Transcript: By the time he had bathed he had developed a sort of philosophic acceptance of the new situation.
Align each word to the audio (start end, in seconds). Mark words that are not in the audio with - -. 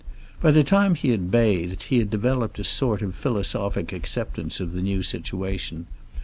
By 0.41 0.49
the 0.49 0.63
time 0.63 0.95
he 0.95 1.09
had 1.09 1.29
bathed 1.29 1.83
he 1.83 1.99
had 1.99 2.09
developed 2.09 2.57
a 2.57 2.63
sort 2.63 3.03
of 3.03 3.13
philosophic 3.13 3.93
acceptance 3.93 4.59
of 4.59 4.73
the 4.73 4.81
new 4.81 5.03
situation. 5.03 5.85